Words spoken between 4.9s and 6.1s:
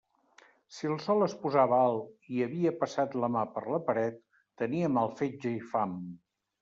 mal fetge i fam.